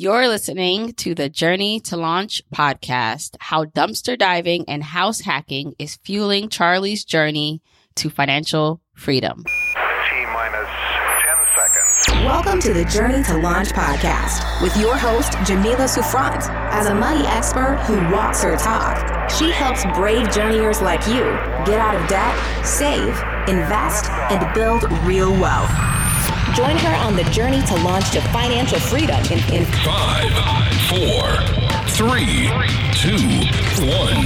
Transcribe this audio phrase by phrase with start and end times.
[0.00, 5.96] You're listening to the Journey to Launch podcast, how dumpster diving and house hacking is
[6.04, 7.62] fueling Charlie's journey
[7.96, 9.42] to financial freedom.
[9.44, 10.68] T minus
[11.24, 12.24] 10 seconds.
[12.24, 16.48] Welcome to the Journey to Launch podcast with your host, Jamila Souffrant.
[16.72, 21.22] As a money expert who walks her talk, she helps brave journeyers like you
[21.66, 23.08] get out of debt, save,
[23.48, 25.72] invest, and build real wealth.
[26.54, 30.32] Join her on the journey to launch to financial freedom in, in Five,
[30.88, 31.36] four,
[31.90, 32.48] three,
[32.94, 33.16] two,
[33.86, 34.24] one.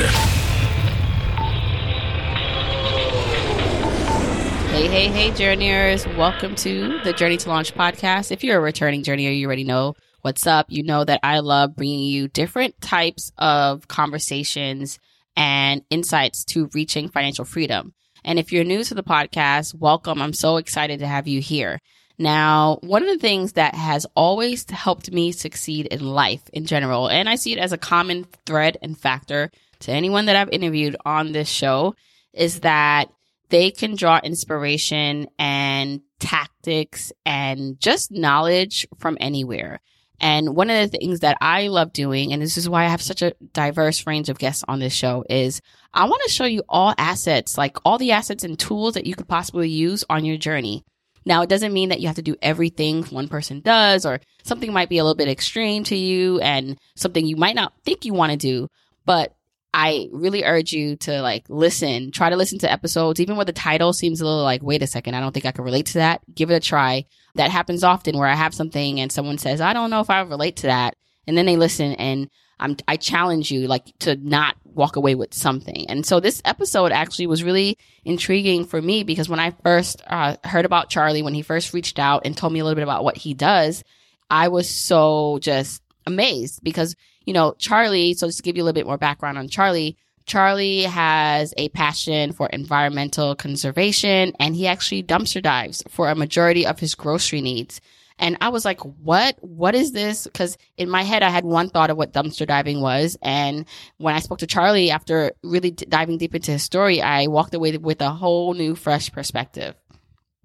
[4.70, 6.06] Hey, hey, hey, journeyers.
[6.06, 8.30] Welcome to the Journey to Launch podcast.
[8.32, 10.66] If you're a returning journeyer, you already know what's up.
[10.70, 14.98] You know that I love bringing you different types of conversations
[15.36, 17.92] and insights to reaching financial freedom.
[18.24, 20.22] And if you're new to the podcast, welcome.
[20.22, 21.80] I'm so excited to have you here.
[22.22, 27.08] Now, one of the things that has always helped me succeed in life in general,
[27.08, 30.94] and I see it as a common thread and factor to anyone that I've interviewed
[31.04, 31.96] on this show,
[32.32, 33.10] is that
[33.48, 39.80] they can draw inspiration and tactics and just knowledge from anywhere.
[40.20, 43.02] And one of the things that I love doing, and this is why I have
[43.02, 45.60] such a diverse range of guests on this show, is
[45.92, 49.16] I want to show you all assets, like all the assets and tools that you
[49.16, 50.84] could possibly use on your journey.
[51.24, 54.72] Now, it doesn't mean that you have to do everything one person does, or something
[54.72, 58.14] might be a little bit extreme to you and something you might not think you
[58.14, 58.68] want to do.
[59.04, 59.34] But
[59.74, 63.52] I really urge you to like listen, try to listen to episodes, even where the
[63.52, 65.94] title seems a little like, wait a second, I don't think I can relate to
[65.94, 66.20] that.
[66.34, 67.06] Give it a try.
[67.36, 70.20] That happens often where I have something and someone says, I don't know if I
[70.20, 70.96] relate to that.
[71.26, 72.28] And then they listen and
[72.60, 75.86] I'm, I challenge you like to not walk away with something.
[75.88, 80.36] And so this episode actually was really intriguing for me because when I first uh,
[80.44, 83.04] heard about Charlie, when he first reached out and told me a little bit about
[83.04, 83.84] what he does,
[84.30, 88.64] I was so just amazed because, you know, Charlie, so just to give you a
[88.64, 94.66] little bit more background on Charlie, Charlie has a passion for environmental conservation and he
[94.66, 97.80] actually dumpster dives for a majority of his grocery needs.
[98.22, 99.36] And I was like, what?
[99.40, 100.28] What is this?
[100.28, 103.18] Because in my head, I had one thought of what dumpster diving was.
[103.20, 103.66] And
[103.98, 107.52] when I spoke to Charlie after really d- diving deep into his story, I walked
[107.52, 109.74] away with a whole new, fresh perspective.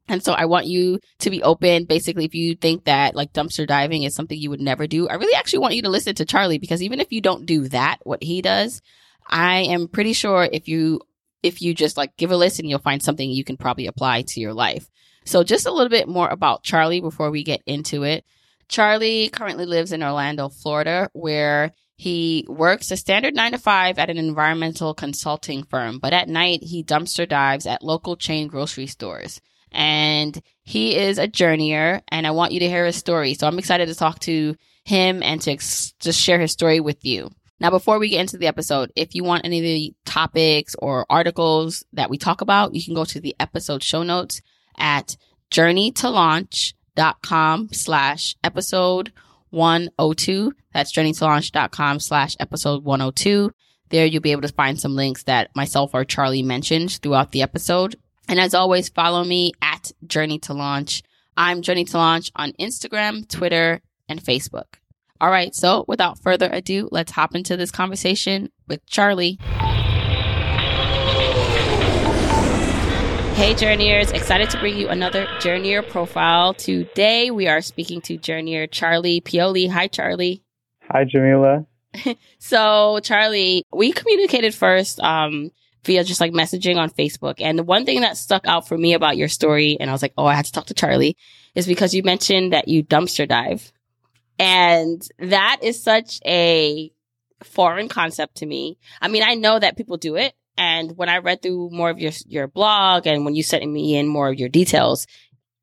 [0.07, 1.85] And so I want you to be open.
[1.85, 5.13] Basically, if you think that like dumpster diving is something you would never do, I
[5.13, 7.99] really actually want you to listen to Charlie because even if you don't do that,
[8.01, 8.81] what he does,
[9.27, 11.01] I am pretty sure if you,
[11.44, 14.39] if you just like give a listen, you'll find something you can probably apply to
[14.39, 14.89] your life.
[15.27, 18.23] So just a little bit more about Charlie before we get into it.
[18.69, 24.09] Charlie currently lives in Orlando, Florida, where he works a standard nine to five at
[24.09, 29.41] an environmental consulting firm, but at night he dumpster dives at local chain grocery stores.
[29.71, 33.33] And he is a journeyer, and I want you to hear his story.
[33.33, 34.55] So I'm excited to talk to
[34.85, 37.29] him and to ex- just share his story with you.
[37.59, 41.05] Now, before we get into the episode, if you want any of the topics or
[41.09, 44.41] articles that we talk about, you can go to the episode show notes
[44.77, 45.17] at
[45.51, 49.13] journeytolaunch.com slash episode
[49.49, 50.53] 102.
[50.73, 53.51] That's journeytolaunch.com slash episode 102.
[53.89, 57.41] There you'll be able to find some links that myself or Charlie mentioned throughout the
[57.41, 57.95] episode.
[58.27, 61.01] And as always, follow me at Journey to Launch.
[61.38, 64.75] I'm Journey to Launch on Instagram, Twitter, and Facebook.
[65.21, 65.55] All right.
[65.55, 69.39] So without further ado, let's hop into this conversation with Charlie.
[73.37, 74.09] Hey, Journeyers.
[74.13, 76.55] Excited to bring you another Journeyer profile.
[76.55, 79.69] Today, we are speaking to Journeyer Charlie Pioli.
[79.69, 80.41] Hi, Charlie.
[80.89, 81.67] Hi, Jamila.
[82.39, 85.51] So, Charlie, we communicated first um,
[85.85, 87.35] via just like messaging on Facebook.
[87.39, 90.01] And the one thing that stuck out for me about your story, and I was
[90.01, 91.15] like, oh, I had to talk to Charlie,
[91.53, 93.71] is because you mentioned that you dumpster dive.
[94.39, 96.91] And that is such a
[97.43, 98.79] foreign concept to me.
[98.99, 100.33] I mean, I know that people do it.
[100.57, 103.95] And when I read through more of your, your blog and when you sent me
[103.95, 105.06] in more of your details,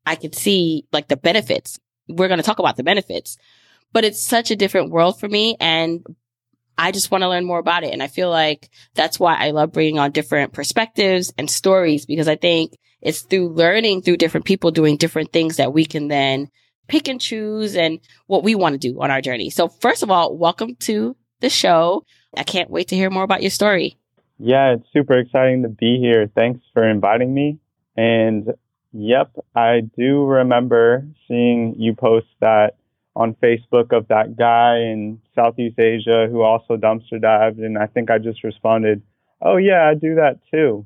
[0.05, 1.79] I could see like the benefits.
[2.07, 3.37] We're going to talk about the benefits,
[3.91, 5.57] but it's such a different world for me.
[5.59, 6.05] And
[6.77, 7.93] I just want to learn more about it.
[7.93, 12.27] And I feel like that's why I love bringing on different perspectives and stories because
[12.27, 16.49] I think it's through learning through different people doing different things that we can then
[16.87, 19.49] pick and choose and what we want to do on our journey.
[19.49, 22.03] So first of all, welcome to the show.
[22.35, 23.97] I can't wait to hear more about your story.
[24.39, 26.29] Yeah, it's super exciting to be here.
[26.35, 27.59] Thanks for inviting me.
[27.97, 28.53] And
[28.91, 32.75] yep, I do remember seeing you post that
[33.15, 37.59] on Facebook of that guy in Southeast Asia who also dumpster dived.
[37.59, 39.01] And I think I just responded,
[39.41, 40.85] oh, yeah, I do that too.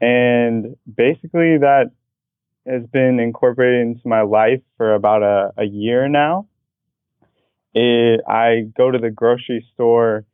[0.00, 1.90] And basically, that
[2.66, 6.46] has been incorporated into my life for about a, a year now.
[7.74, 10.24] it, I go to the grocery store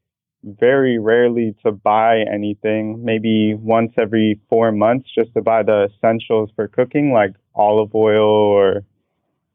[0.43, 6.51] very rarely to buy anything, maybe once every four months just to buy the essentials
[6.57, 8.85] for cooking, like olive oil or,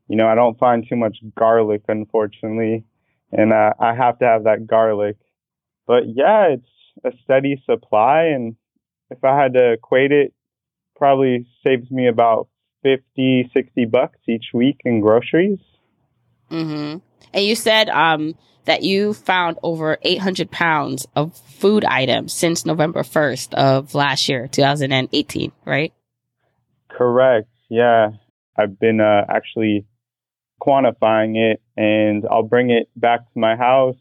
[0.07, 2.85] you know, I don't find too much garlic, unfortunately.
[3.31, 5.17] And uh, I have to have that garlic.
[5.87, 6.69] But yeah, it's
[7.03, 8.25] a steady supply.
[8.25, 8.55] And
[9.09, 10.33] if I had to equate it,
[10.95, 12.47] probably saves me about
[12.83, 15.59] 50, 60 bucks each week in groceries.
[16.51, 16.99] Mm-hmm.
[17.33, 18.35] And you said um,
[18.65, 24.47] that you found over 800 pounds of food items since November 1st of last year,
[24.47, 25.93] 2018, right?
[26.89, 27.47] Correct.
[27.69, 28.11] Yeah.
[28.57, 29.85] I've been uh, actually
[30.61, 33.97] quantifying it and I'll bring it back to my house,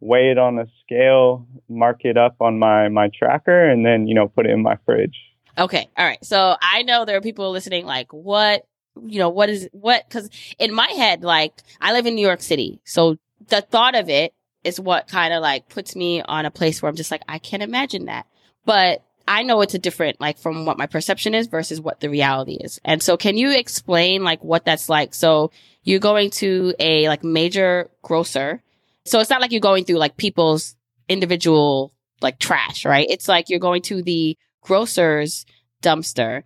[0.00, 4.14] weigh it on a scale, mark it up on my, my tracker, and then, you
[4.14, 5.16] know, put it in my fridge.
[5.56, 5.88] Okay.
[5.96, 6.24] All right.
[6.24, 8.66] So I know there are people listening like, what,
[9.02, 12.42] you know, what is, what, cause in my head, like, I live in New York
[12.42, 12.80] City.
[12.84, 13.16] So
[13.48, 16.88] the thought of it is what kind of like puts me on a place where
[16.88, 18.26] I'm just like, I can't imagine that.
[18.64, 22.10] But I know it's a different, like from what my perception is versus what the
[22.10, 22.80] reality is.
[22.84, 25.14] And so can you explain like what that's like?
[25.14, 25.50] So
[25.82, 28.62] you're going to a like major grocer.
[29.04, 30.76] So it's not like you're going through like people's
[31.08, 33.06] individual like trash, right?
[33.08, 35.44] It's like you're going to the grocer's
[35.82, 36.42] dumpster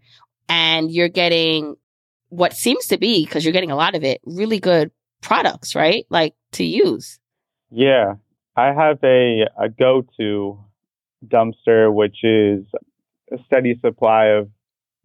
[0.49, 1.77] and you're getting
[2.29, 4.91] what seems to be, because you're getting a lot of it, really good
[5.23, 6.07] products, right?
[6.11, 7.19] Like to use.
[7.71, 8.15] Yeah.
[8.57, 10.59] I have a, a go to
[11.27, 12.65] dumpster, which is
[13.33, 14.51] a steady supply of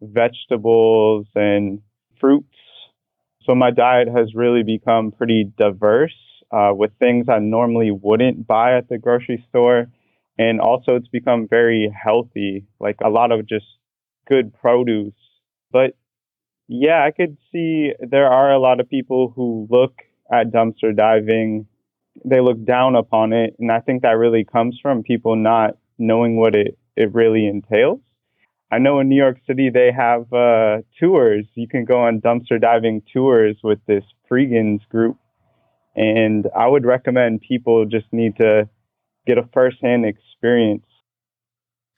[0.00, 1.80] vegetables and
[2.20, 2.48] fruits.
[3.42, 6.16] So my diet has really become pretty diverse
[6.50, 9.86] uh, with things I normally wouldn't buy at the grocery store.
[10.36, 13.66] And also, it's become very healthy, like a lot of just
[14.28, 15.14] good produce.
[15.70, 15.96] But
[16.68, 20.02] yeah, I could see there are a lot of people who look
[20.32, 21.66] at dumpster diving,
[22.24, 23.54] they look down upon it.
[23.58, 28.00] And I think that really comes from people not knowing what it, it really entails.
[28.72, 31.46] I know in New York City they have uh, tours.
[31.54, 35.16] You can go on dumpster diving tours with this Freegans group.
[35.94, 38.68] And I would recommend people just need to
[39.26, 40.86] get a firsthand experience.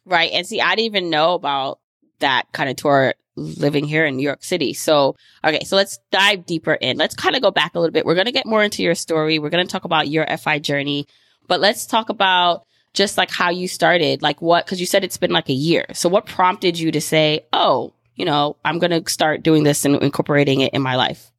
[0.05, 0.31] Right.
[0.33, 1.79] And see, I didn't even know about
[2.19, 4.73] that kind of tour living here in New York City.
[4.73, 6.97] So, okay, so let's dive deeper in.
[6.97, 8.05] Let's kind of go back a little bit.
[8.05, 9.39] We're going to get more into your story.
[9.39, 11.07] We're going to talk about your FI journey,
[11.47, 15.19] but let's talk about just like how you started, like what, cause you said it's
[15.19, 15.85] been like a year.
[15.93, 19.85] So what prompted you to say, oh, you know, I'm going to start doing this
[19.85, 21.31] and incorporating it in my life?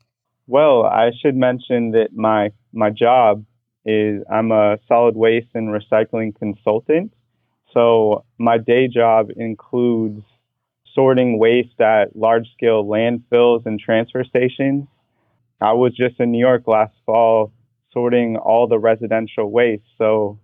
[0.45, 3.43] Well, I should mention that my, my job
[3.85, 7.13] is I'm a solid waste and recycling consultant.
[7.73, 10.21] So my day job includes
[10.97, 14.87] sorting waste at large scale landfills and transfer stations.
[15.61, 17.53] I was just in New York last fall
[17.93, 19.83] sorting all the residential waste.
[19.99, 20.39] So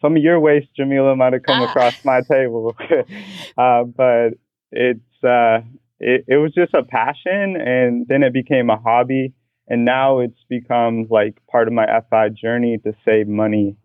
[0.00, 1.68] some of your waste, Jamila, might have come ah.
[1.68, 2.76] across my table.
[3.58, 4.30] uh, but
[4.70, 5.66] it's, uh,
[5.98, 9.34] it, it was just a passion and then it became a hobby.
[9.66, 13.76] And now it's become like part of my FI journey to save money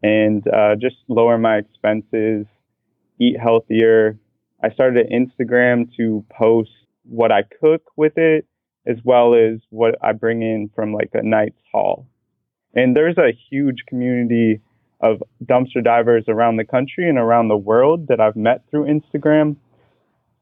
[0.00, 2.46] and uh, just lower my expenses,
[3.18, 4.16] eat healthier,
[4.62, 6.70] I started an Instagram to post
[7.04, 8.46] what I cook with it,
[8.86, 12.06] as well as what I bring in from like a night's haul.
[12.74, 14.60] And there's a huge community
[15.00, 19.56] of dumpster divers around the country and around the world that I've met through Instagram.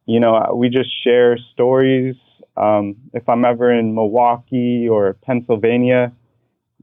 [0.07, 2.17] You know, we just share stories.
[2.57, 6.13] Um, if I'm ever in Milwaukee or Pennsylvania,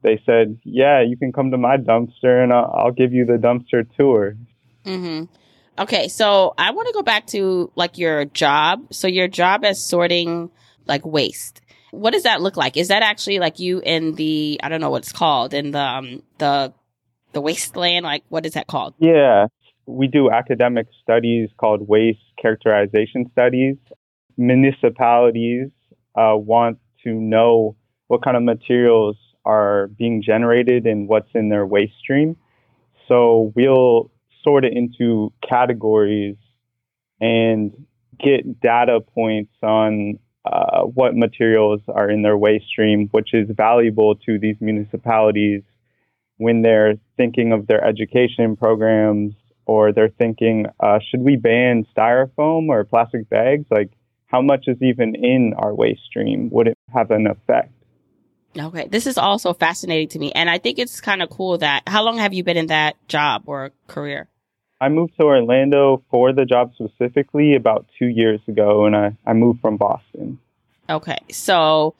[0.03, 3.38] they said, "Yeah, you can come to my dumpster, and I'll, I'll give you the
[3.38, 4.36] dumpster tour."
[4.86, 5.25] Mm-hmm.
[5.80, 8.94] Okay, so I want to go back to like your job.
[8.94, 10.51] So your job as sorting
[10.86, 11.62] like waste.
[11.92, 12.78] What does that look like?
[12.78, 15.82] Is that actually like you in the I don't know what it's called in the
[15.82, 16.74] um, the
[17.34, 18.04] the wasteland?
[18.04, 18.96] Like what is that called?
[19.00, 19.48] Yeah,
[19.86, 23.78] we do academic studies called waste characterization studies.
[24.38, 25.70] Municipalities
[26.16, 27.75] uh, want to know
[28.08, 32.38] what kind of materials are being generated and what's in their waste stream.
[33.08, 34.12] So we'll
[34.43, 36.38] sort it into categories
[37.19, 37.86] and
[38.19, 44.15] get data points on uh, what materials are in their waste stream, which is valuable
[44.15, 45.62] to these municipalities
[46.38, 52.69] when they're thinking of their education programs or they're thinking, uh, should we ban styrofoam
[52.69, 53.65] or plastic bags?
[53.69, 53.91] Like,
[54.25, 56.50] how much is even in our waste stream?
[56.51, 57.71] Would it have an effect?
[58.57, 60.31] Okay, this is also fascinating to me.
[60.33, 62.95] And I think it's kind of cool that, how long have you been in that
[63.07, 64.27] job or career?
[64.82, 69.34] I moved to Orlando for the job specifically about two years ago, and I, I
[69.34, 70.40] moved from Boston.
[70.90, 71.20] Okay.
[71.32, 71.94] So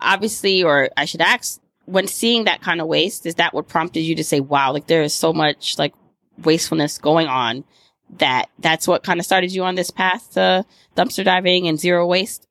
[0.00, 4.00] obviously, or I should ask, when seeing that kind of waste, is that what prompted
[4.00, 5.94] you to say, wow, like there is so much like
[6.38, 7.64] wastefulness going on
[8.16, 10.64] that that's what kind of started you on this path to
[10.96, 12.46] dumpster diving and zero waste?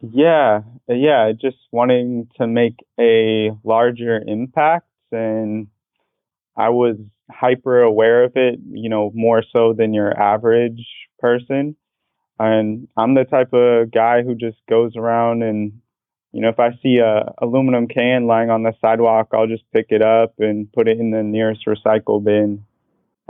[0.00, 5.66] Yeah, yeah, just wanting to make a larger impact and
[6.56, 6.96] I was
[7.30, 10.86] hyper aware of it, you know, more so than your average
[11.18, 11.76] person.
[12.38, 15.80] And I'm the type of guy who just goes around and,
[16.32, 19.86] you know, if I see a aluminum can lying on the sidewalk, I'll just pick
[19.90, 22.64] it up and put it in the nearest recycle bin.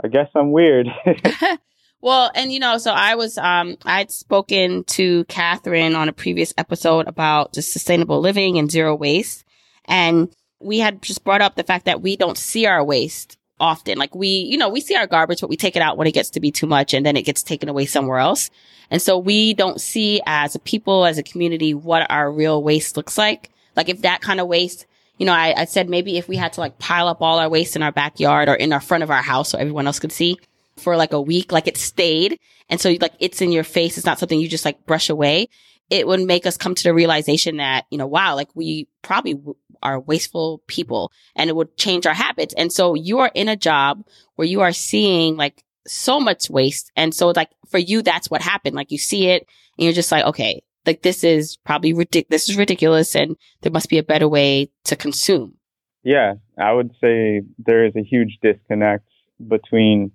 [0.03, 0.87] I guess I'm weird.
[2.01, 6.53] Well, and you know, so I was, um, I'd spoken to Catherine on a previous
[6.57, 9.43] episode about just sustainable living and zero waste.
[9.85, 13.97] And we had just brought up the fact that we don't see our waste often.
[13.97, 16.13] Like we, you know, we see our garbage, but we take it out when it
[16.13, 18.49] gets to be too much and then it gets taken away somewhere else.
[18.91, 22.97] And so we don't see as a people, as a community, what our real waste
[22.97, 23.51] looks like.
[23.75, 24.85] Like if that kind of waste,
[25.17, 27.49] you know, I, I said maybe if we had to like pile up all our
[27.49, 30.11] waste in our backyard or in our front of our house so everyone else could
[30.11, 30.37] see,
[30.77, 32.39] for like a week, like it stayed.
[32.69, 33.97] And so like it's in your face.
[33.97, 35.49] It's not something you just like brush away.
[35.89, 39.33] It would make us come to the realization that, you know, wow, like we probably
[39.33, 42.53] w- are wasteful people and it would change our habits.
[42.57, 44.05] And so you are in a job
[44.35, 46.91] where you are seeing like so much waste.
[46.95, 48.75] And so like for you, that's what happened.
[48.75, 52.45] Like you see it and you're just like, okay, like this is probably ridiculous.
[52.45, 55.55] This is ridiculous and there must be a better way to consume.
[56.03, 59.05] Yeah, I would say there is a huge disconnect
[59.45, 60.11] between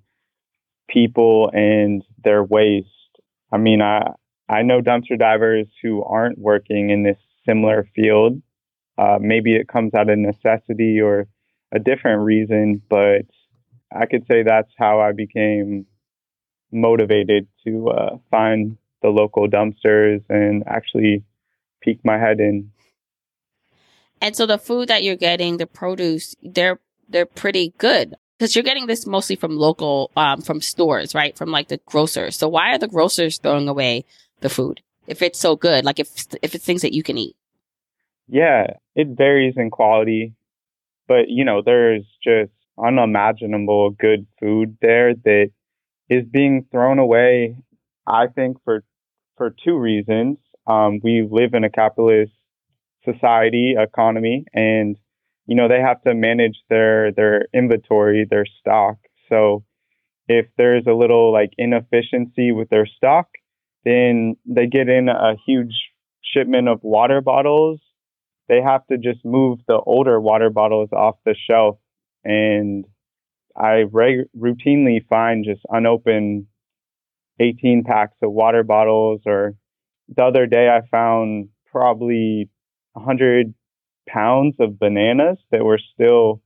[0.89, 2.89] people and their waste.
[3.53, 4.13] I mean, I
[4.49, 7.17] I know dumpster divers who aren't working in this
[7.47, 8.43] similar field.
[8.97, 11.27] Uh, maybe it comes out of necessity or
[11.73, 13.27] a different reason, but
[13.93, 15.87] I could say that's how I became
[16.71, 21.25] motivated to uh, find the local dumpsters and actually
[21.81, 22.71] peek my head in.
[24.21, 28.63] And so the food that you're getting, the produce, they're they're pretty good because you're
[28.65, 31.37] getting this mostly from local, um, from stores, right?
[31.37, 32.37] From like the grocers.
[32.37, 34.05] So why are the grocers throwing away
[34.41, 35.85] the food if it's so good?
[35.85, 36.09] Like if
[36.43, 37.37] if it's things that you can eat.
[38.29, 40.35] Yeah, it varies in quality,
[41.09, 45.51] but you know there's just unimaginable good food there that
[46.11, 47.57] is being thrown away.
[48.07, 48.85] I think for
[49.37, 50.39] for two reasons.
[50.67, 52.33] Um, we live in a capitalist
[53.05, 54.97] society economy, and
[55.47, 58.97] you know, they have to manage their, their inventory, their stock.
[59.29, 59.65] So
[60.29, 63.29] if there's a little like inefficiency with their stock,
[63.85, 65.75] then they get in a huge
[66.23, 67.81] shipment of water bottles.
[68.49, 71.79] They have to just move the older water bottles off the shelf.
[72.25, 72.85] And
[73.57, 76.47] I reg- routinely find just unopened
[77.41, 79.23] 18 packs of water bottles.
[79.27, 79.55] Or
[80.15, 82.51] the other day, I found probably
[82.93, 83.55] 100
[84.09, 86.43] pounds of bananas that were still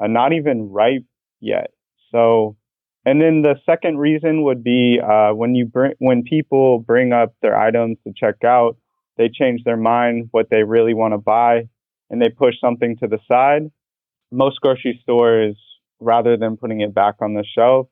[0.00, 1.04] uh, not even ripe
[1.40, 1.70] yet.
[2.12, 2.56] So,
[3.04, 7.34] and then the second reason would be uh, when you bring when people bring up
[7.40, 8.76] their items to check out,
[9.16, 11.68] they change their mind what they really want to buy,
[12.10, 13.70] and they push something to the side.
[14.30, 15.56] Most grocery stores,
[16.00, 17.88] rather than putting it back on the shelf,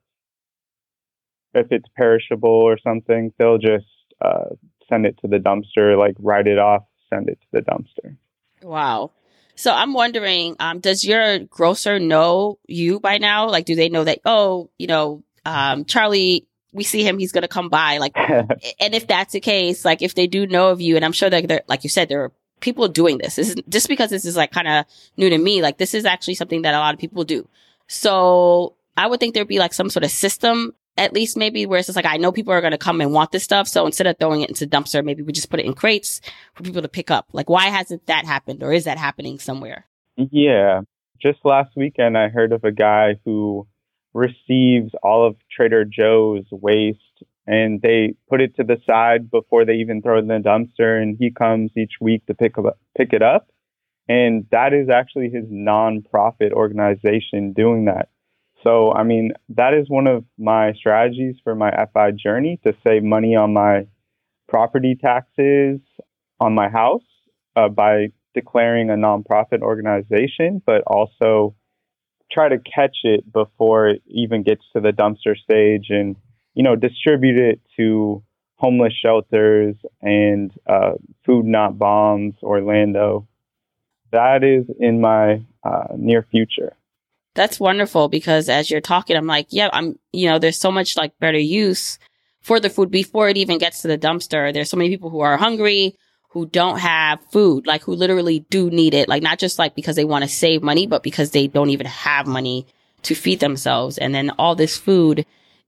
[1.55, 3.87] if it's perishable or something, they'll just
[4.21, 4.51] uh,
[4.89, 8.17] send it to the dumpster, like write it off, send it to the dumpster.
[8.63, 9.13] Wow.
[9.57, 13.49] So I'm wondering, um, does your grocer know you by now?
[13.49, 17.43] Like, do they know that, oh, you know, um, Charlie, we see him, he's going
[17.43, 17.99] to come by.
[17.99, 21.13] Like, and if that's the case, like, if they do know of you, and I'm
[21.13, 23.37] sure that they're, like you said, there are people doing this.
[23.37, 25.63] This is just because this is like kind of new to me.
[25.63, 27.49] Like, this is actually something that a lot of people do.
[27.87, 31.79] So I would think there'd be like some sort of system at least maybe where
[31.79, 33.67] it's just like, I know people are going to come and want this stuff.
[33.67, 36.21] So instead of throwing it into dumpster, maybe we just put it in crates
[36.55, 37.27] for people to pick up.
[37.33, 39.87] Like, why hasn't that happened or is that happening somewhere?
[40.17, 40.83] Yeah.
[41.21, 43.67] Just last weekend, I heard of a guy who
[44.15, 47.01] receives all of Trader Joe's waste
[47.47, 51.01] and they put it to the side before they even throw it in the dumpster.
[51.01, 53.49] And he comes each week to pick up, pick it up.
[54.09, 58.09] And that is actually his nonprofit organization doing that.
[58.63, 63.03] So, I mean, that is one of my strategies for my FI journey to save
[63.03, 63.87] money on my
[64.49, 65.81] property taxes
[66.41, 67.05] on my house
[67.57, 71.55] uh, by declaring a nonprofit organization, but also
[72.31, 76.17] try to catch it before it even gets to the dumpster stage and,
[76.55, 78.23] you know, distribute it to
[78.57, 80.93] homeless shelters and uh,
[81.25, 83.27] Food Not Bombs Orlando.
[84.11, 86.77] That is in my uh, near future.
[87.35, 90.97] That's wonderful because as you're talking, I'm like, yeah, I'm, you know, there's so much
[90.97, 91.99] like better use
[92.41, 94.53] for the food before it even gets to the dumpster.
[94.53, 95.97] There's so many people who are hungry,
[96.35, 99.95] who don't have food, like who literally do need it, like not just like because
[99.95, 102.67] they want to save money, but because they don't even have money
[103.03, 103.99] to feed themselves.
[103.99, 105.25] And then all this food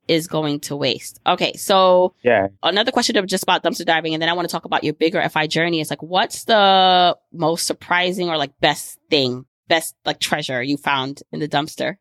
[0.08, 1.20] is going to waste.
[1.24, 1.52] Okay.
[1.52, 2.48] So Yeah.
[2.64, 4.12] another question of just about dumpster diving.
[4.12, 5.80] And then I want to talk about your bigger FI journey.
[5.80, 11.22] It's like, what's the most surprising or like best thing, best like treasure you found
[11.30, 11.96] in the dumpster?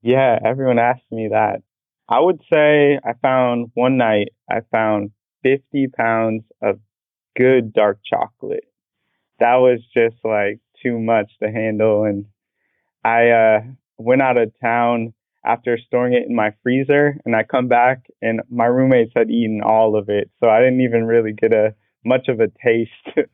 [0.00, 1.60] Yeah, everyone asks me that.
[2.08, 5.10] I would say I found one night, I found
[5.42, 6.78] 50 pounds of
[7.36, 8.64] good dark chocolate.
[9.40, 12.04] That was just like too much to handle.
[12.04, 12.26] And
[13.04, 13.60] I uh,
[13.98, 18.42] went out of town after storing it in my freezer, and I come back, and
[18.48, 20.30] my roommates had eaten all of it.
[20.38, 21.74] So I didn't even really get a
[22.04, 23.16] much of a taste.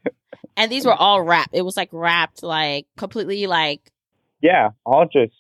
[0.58, 1.54] And these were all wrapped.
[1.54, 3.92] It was like wrapped, like completely like,
[4.42, 5.34] yeah, all just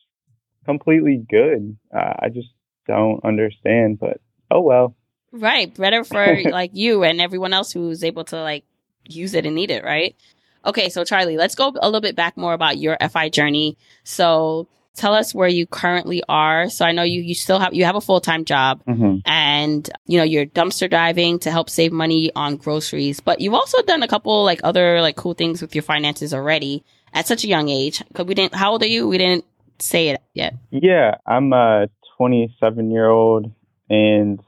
[0.64, 1.76] completely good.
[1.92, 2.48] Uh, I just
[2.86, 4.94] don't understand, but oh well.
[5.32, 5.74] Right.
[5.74, 8.64] Better for like you and everyone else who's able to like
[9.08, 10.16] use it and need it, right?
[10.64, 10.88] Okay.
[10.88, 13.76] So Charlie, let's go a little bit back more about your FI journey.
[14.04, 16.68] So tell us where you currently are.
[16.68, 18.82] So I know you, you still have, you have a full-time job.
[18.84, 23.52] hmm and you know you're dumpster diving to help save money on groceries but you've
[23.52, 27.42] also done a couple like other like cool things with your finances already at such
[27.42, 29.44] a young age because we didn't how old are you we didn't
[29.80, 33.50] say it yet Yeah, I'm a 27 year old
[33.90, 34.40] and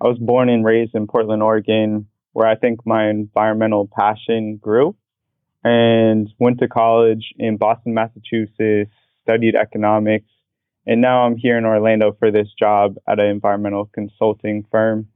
[0.00, 4.94] I was born and raised in Portland, Oregon, where I think my environmental passion grew
[5.64, 10.28] and went to college in Boston, Massachusetts, studied economics,
[10.86, 15.08] and now I'm here in Orlando for this job at an environmental consulting firm.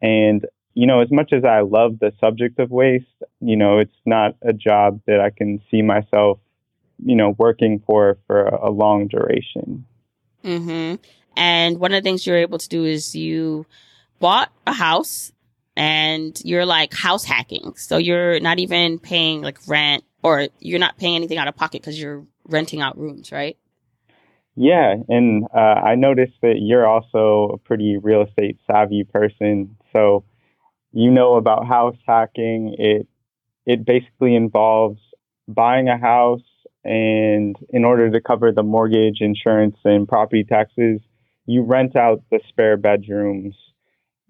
[0.00, 3.06] And, you know, as much as I love the subject of waste,
[3.40, 6.38] you know, it's not a job that I can see myself,
[7.04, 9.84] you know, working for for a long duration.
[10.44, 10.96] Mm-hmm.
[11.36, 13.64] and one of the things you're able to do is you
[14.22, 15.32] bought a house
[15.76, 20.96] and you're like house hacking so you're not even paying like rent or you're not
[20.96, 23.56] paying anything out of pocket because you're renting out rooms right
[24.54, 29.76] Yeah, and uh, I noticed that you're also a pretty real estate savvy person.
[29.92, 30.24] So
[30.92, 32.76] you know about house hacking.
[32.78, 33.08] It
[33.64, 35.00] it basically involves
[35.48, 36.42] buying a house,
[36.84, 41.00] and in order to cover the mortgage, insurance, and property taxes,
[41.46, 43.54] you rent out the spare bedrooms.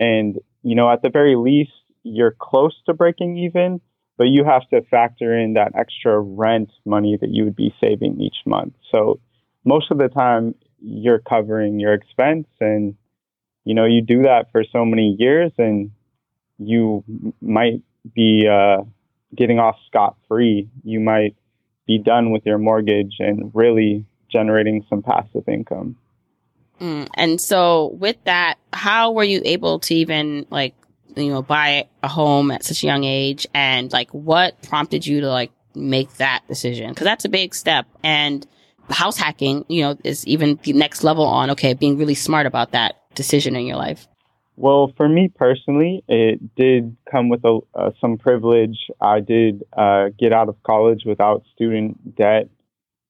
[0.03, 1.71] And you know, at the very least,
[2.03, 3.81] you're close to breaking even,
[4.19, 8.21] but you have to factor in that extra rent money that you would be saving
[8.21, 8.75] each month.
[8.91, 9.21] So
[9.65, 12.97] most of the time you're covering your expense and
[13.65, 15.93] you know you do that for so many years and
[16.59, 17.05] you
[17.41, 18.83] might be uh,
[19.37, 21.37] getting off scot free you might
[21.87, 25.97] be done with your mortgage and really generating some passive income
[26.81, 27.09] Mm.
[27.15, 30.75] And so with that, how were you able to even like,
[31.17, 33.47] you know, buy a home at such a young age?
[33.55, 36.95] And like, what prompted you to like make that decision?
[36.95, 37.87] Cause that's a big step.
[38.03, 38.47] And
[38.91, 42.73] house hacking, you know, is even the next level on, okay, being really smart about
[42.73, 44.09] that decision in your life.
[44.57, 48.91] Well, for me personally, it did come with a, uh, some privilege.
[49.01, 52.49] I did uh, get out of college without student debt,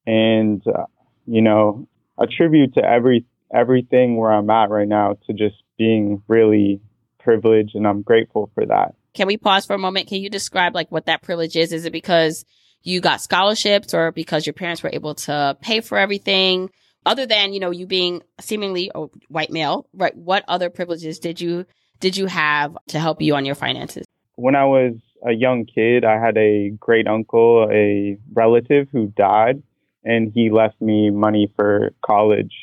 [0.06, 0.86] and uh,
[1.26, 6.22] you know, a tribute to every everything where I'm at right now to just being
[6.28, 6.80] really
[7.18, 8.94] privileged, and I'm grateful for that.
[9.14, 10.08] Can we pause for a moment?
[10.08, 11.72] Can you describe like what that privilege is?
[11.72, 12.44] Is it because
[12.82, 16.70] you got scholarships or because your parents were able to pay for everything?
[17.04, 20.16] Other than, you know, you being seemingly a white male, right?
[20.16, 21.66] What other privileges did you,
[22.00, 24.06] did you have to help you on your finances?
[24.36, 24.94] When I was
[25.26, 29.62] a young kid, I had a great uncle, a relative who died,
[30.04, 32.54] and he left me money for college.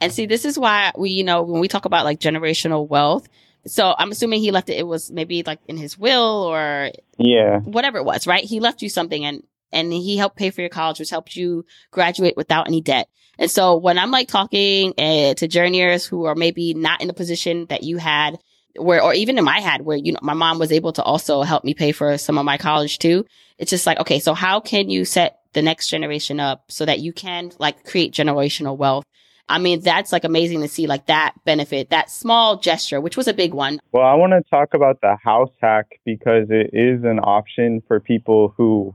[0.00, 3.28] And see, this is why we, you know, when we talk about like generational wealth,
[3.66, 7.60] so I'm assuming he left it, it was maybe like in his will or Yeah,
[7.60, 8.44] whatever it was, right?
[8.44, 11.64] He left you something and, and he helped pay for your college, which helped you
[11.90, 13.08] graduate without any debt.
[13.38, 17.14] And so when I'm like talking uh, to journeyers who are maybe not in the
[17.14, 18.38] position that you had,
[18.76, 21.42] where, or even in my head, where, you know, my mom was able to also
[21.42, 23.24] help me pay for some of my college too.
[23.58, 27.00] It's just like, okay, so how can you set the next generation up so that
[27.00, 29.04] you can like create generational wealth?
[29.48, 33.28] I mean, that's like amazing to see like that benefit, that small gesture, which was
[33.28, 33.80] a big one.
[33.92, 38.00] Well, I want to talk about the house hack because it is an option for
[38.00, 38.94] people who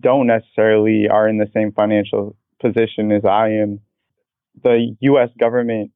[0.00, 3.80] don't necessarily are in the same financial position as I am.
[4.62, 5.90] The US government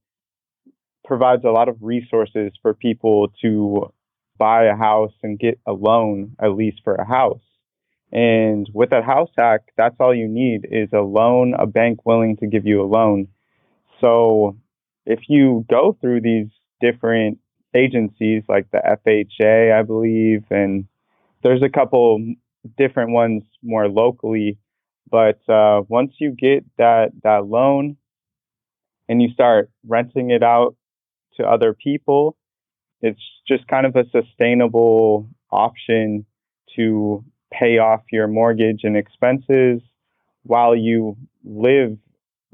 [1.05, 3.93] provides a lot of resources for people to
[4.37, 7.41] buy a house and get a loan, at least for a house.
[8.13, 12.37] And with a house hack, that's all you need is a loan, a bank willing
[12.39, 13.29] to give you a loan.
[14.01, 14.57] So
[15.07, 16.49] if you go through these
[16.81, 17.39] different
[17.75, 20.87] agencies like the FHA, I believe, and
[21.43, 22.35] there's a couple
[22.79, 24.59] different ones more locally,
[25.11, 27.97] but uh, once you get that that loan
[29.09, 30.77] and you start renting it out
[31.37, 32.37] to other people,
[33.03, 36.25] it's just kind of a sustainable option
[36.77, 39.81] to pay off your mortgage and expenses
[40.43, 41.99] while you live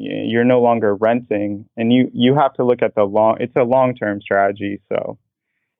[0.00, 3.62] you're no longer renting and you you have to look at the long it's a
[3.62, 5.18] long-term strategy so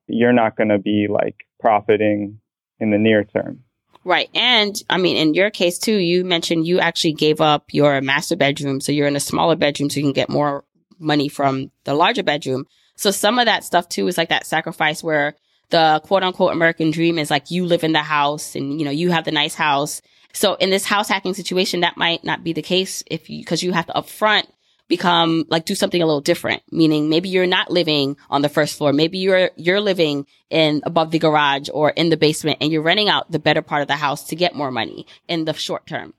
[0.06, 2.38] you're not going to be like profiting
[2.78, 3.62] in the near term
[4.04, 4.30] Right.
[4.34, 8.34] And I mean, in your case too, you mentioned you actually gave up your master
[8.34, 8.80] bedroom.
[8.80, 10.64] So you're in a smaller bedroom so you can get more
[10.98, 12.64] money from the larger bedroom.
[12.96, 15.34] So some of that stuff too is like that sacrifice where
[15.68, 18.90] the quote unquote American dream is like you live in the house and, you know,
[18.90, 20.00] you have the nice house.
[20.32, 23.62] So in this house hacking situation, that might not be the case if you, cause
[23.62, 24.46] you have to upfront
[24.90, 26.62] become like do something a little different.
[26.70, 28.92] Meaning maybe you're not living on the first floor.
[28.92, 33.08] Maybe you're, you're living in above the garage or in the basement and you're renting
[33.08, 36.12] out the better part of the house to get more money in the short term.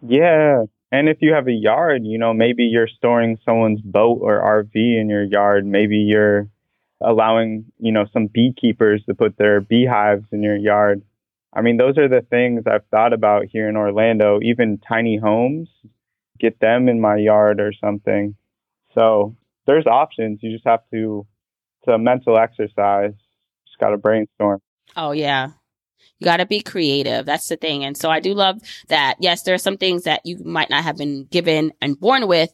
[0.00, 0.64] Yeah.
[0.90, 4.74] And if you have a yard, you know, maybe you're storing someone's boat or RV
[4.74, 5.66] in your yard.
[5.66, 6.48] Maybe you're
[7.00, 11.02] allowing, you know, some beekeepers to put their beehives in your yard.
[11.52, 15.68] I mean, those are the things I've thought about here in Orlando, even tiny homes
[16.42, 18.34] get them in my yard or something.
[18.94, 19.36] So
[19.66, 20.40] there's options.
[20.42, 21.26] You just have to,
[21.80, 23.14] it's a mental exercise.
[23.66, 24.60] Just got to brainstorm.
[24.96, 25.50] Oh, yeah.
[26.18, 27.24] You got to be creative.
[27.24, 27.84] That's the thing.
[27.84, 29.16] And so I do love that.
[29.20, 32.52] Yes, there are some things that you might not have been given and born with.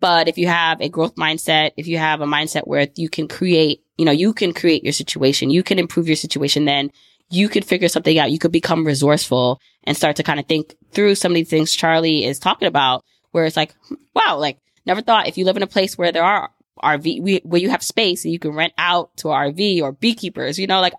[0.00, 3.26] But if you have a growth mindset, if you have a mindset where you can
[3.26, 6.90] create, you know, you can create your situation, you can improve your situation, then
[7.30, 8.30] you could figure something out.
[8.30, 11.74] You could become resourceful and start to kind of think through some of these things
[11.74, 15.56] Charlie is talking about where it's like, hmm, wow, like never thought if you live
[15.56, 16.50] in a place where there are
[16.82, 20.66] RV, where you have space and you can rent out to RV or beekeepers, you
[20.66, 20.94] know, like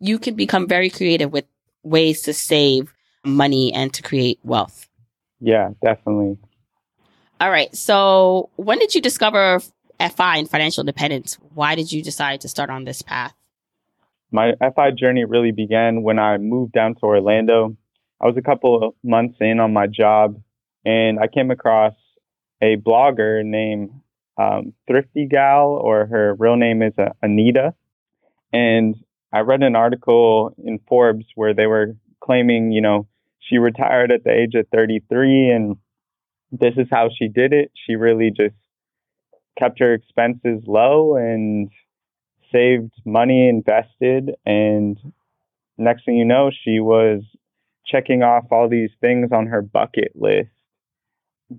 [0.00, 1.44] you can become very creative with
[1.82, 2.92] ways to save
[3.24, 4.88] money and to create wealth.
[5.40, 6.38] Yeah, definitely.
[7.40, 7.74] All right.
[7.74, 9.60] So when did you discover
[9.98, 11.38] FI and financial independence?
[11.54, 13.34] Why did you decide to start on this path?
[14.30, 17.76] My FI journey really began when I moved down to Orlando.
[18.20, 20.40] I was a couple of months in on my job
[20.84, 21.94] and I came across
[22.62, 23.90] a blogger named
[24.38, 27.74] um, Thrifty Gal, or her real name is uh, Anita.
[28.52, 28.96] And
[29.32, 33.06] I read an article in Forbes where they were claiming, you know,
[33.38, 35.76] she retired at the age of 33 and
[36.52, 37.70] this is how she did it.
[37.86, 38.54] She really just
[39.58, 41.70] kept her expenses low and
[42.52, 44.98] saved money, invested, and
[45.78, 47.22] next thing you know, she was
[47.86, 50.50] checking off all these things on her bucket list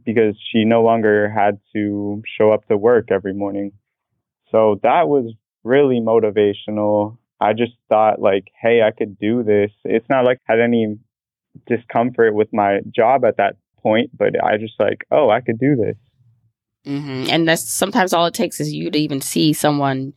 [0.05, 3.73] because she no longer had to show up to work every morning.
[4.51, 7.17] So that was really motivational.
[7.39, 9.71] I just thought like, hey, I could do this.
[9.83, 10.97] It's not like I had any
[11.67, 15.75] discomfort with my job at that point, but I just like, oh, I could do
[15.75, 15.97] this.
[16.85, 17.29] Mm-hmm.
[17.29, 20.13] And that's sometimes all it takes is you to even see someone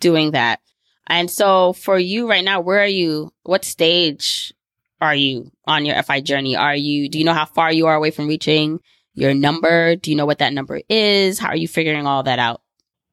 [0.00, 0.60] doing that.
[1.06, 3.32] And so for you right now, where are you?
[3.44, 4.52] What stage
[5.00, 6.56] are you on your FI journey?
[6.56, 8.80] Are you, do you know how far you are away from reaching
[9.14, 9.96] your number?
[9.96, 11.38] Do you know what that number is?
[11.38, 12.62] How are you figuring all that out?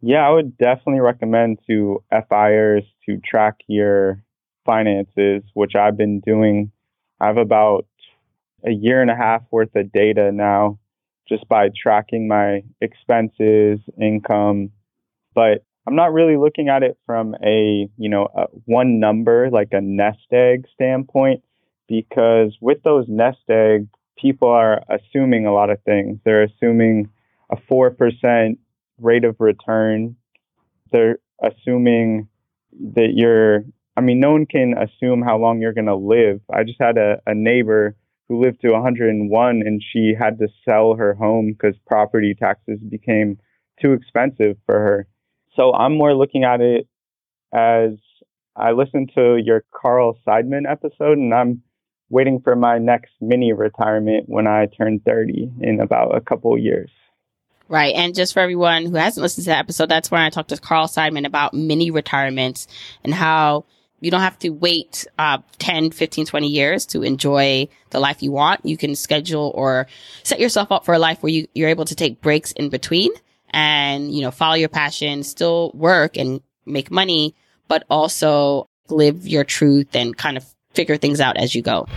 [0.01, 4.21] Yeah, I would definitely recommend to FIers to track your
[4.65, 6.71] finances, which I've been doing.
[7.19, 7.85] I have about
[8.65, 10.79] a year and a half worth of data now
[11.27, 14.71] just by tracking my expenses, income,
[15.33, 19.69] but I'm not really looking at it from a, you know, a one number like
[19.71, 21.43] a nest egg standpoint
[21.87, 26.19] because with those nest egg people are assuming a lot of things.
[26.23, 27.09] They're assuming
[27.51, 28.57] a 4%
[28.99, 30.15] rate of return.
[30.91, 32.29] They're assuming
[32.95, 33.65] that you're,
[33.97, 36.39] I mean, no one can assume how long you're going to live.
[36.51, 37.95] I just had a, a neighbor
[38.29, 43.37] who lived to 101 and she had to sell her home because property taxes became
[43.81, 45.07] too expensive for her.
[45.55, 46.87] So I'm more looking at it
[47.53, 47.91] as
[48.55, 51.61] I listened to your Carl Seidman episode and I'm
[52.09, 56.91] waiting for my next mini retirement when I turn 30 in about a couple years.
[57.69, 57.95] Right.
[57.95, 60.57] And just for everyone who hasn't listened to that episode, that's where I talked to
[60.57, 62.67] Carl Seidman about mini retirements
[63.03, 63.65] and how
[63.99, 68.31] you don't have to wait uh, 10, 15, 20 years to enjoy the life you
[68.31, 68.65] want.
[68.65, 69.87] You can schedule or
[70.23, 73.11] set yourself up for a life where you, you're able to take breaks in between
[73.53, 77.35] and, you know, follow your passion, still work and make money,
[77.67, 81.87] but also live your truth and kind of figure things out as you go.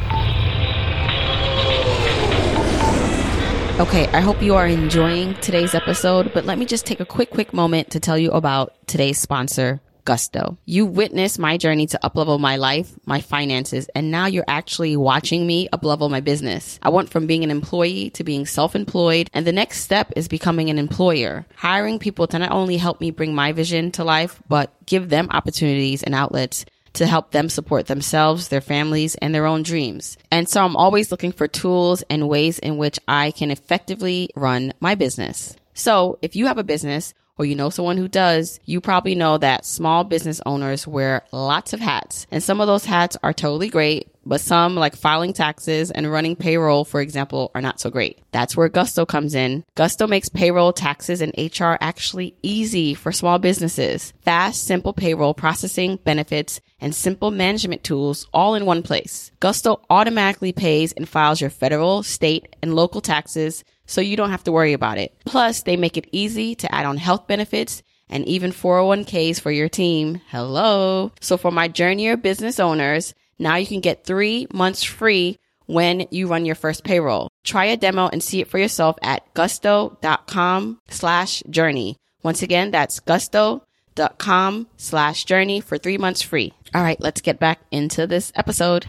[3.79, 7.31] Okay, I hope you are enjoying today's episode, but let me just take a quick,
[7.31, 10.57] quick moment to tell you about today's sponsor, Gusto.
[10.65, 15.47] You witnessed my journey to uplevel my life, my finances, and now you're actually watching
[15.47, 16.79] me uplevel my business.
[16.83, 20.71] I went from being an employee to being self-employed, and the next step is becoming
[20.71, 21.45] an employer.
[21.57, 25.29] Hiring people to not only help me bring my vision to life, but give them
[25.31, 26.65] opportunities and outlets
[26.95, 30.17] to help them support themselves, their families, and their own dreams.
[30.31, 34.73] And so I'm always looking for tools and ways in which I can effectively run
[34.81, 35.55] my business.
[35.75, 39.39] So if you have a business or you know someone who does, you probably know
[39.39, 42.27] that small business owners wear lots of hats.
[42.31, 46.37] And some of those hats are totally great, but some like filing taxes and running
[46.37, 48.21] payroll, for example, are not so great.
[48.33, 49.65] That's where Gusto comes in.
[49.75, 54.13] Gusto makes payroll, taxes, and HR actually easy for small businesses.
[54.23, 59.31] Fast, simple payroll processing, benefits, and simple management tools all in one place.
[59.41, 64.45] Gusto automatically pays and files your federal, state, and local taxes so you don't have
[64.45, 65.15] to worry about it.
[65.25, 69.69] Plus, they make it easy to add on health benefits and even 401ks for your
[69.69, 70.21] team.
[70.29, 71.13] Hello.
[71.21, 76.29] So for my journeyer business owners, now you can get three months free when you
[76.29, 77.29] run your first payroll.
[77.45, 81.97] Try a demo and see it for yourself at gusto.com slash journey.
[82.23, 86.53] Once again, that's gusto.com slash journey for three months free.
[86.75, 88.87] All right, let's get back into this episode.